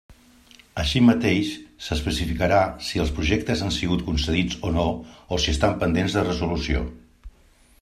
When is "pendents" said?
5.85-6.17